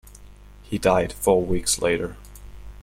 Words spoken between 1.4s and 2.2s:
weeks later.